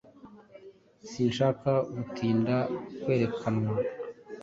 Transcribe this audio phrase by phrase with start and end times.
[1.09, 2.55] Sinshaka gutinda
[3.01, 3.75] kwerekanwa.